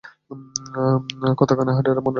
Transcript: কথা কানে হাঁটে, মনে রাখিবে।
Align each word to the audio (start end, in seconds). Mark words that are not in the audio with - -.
কথা 1.39 1.53
কানে 1.55 1.71
হাঁটে, 1.71 1.89
মনে 1.89 1.95
রাখিবে। 1.95 2.09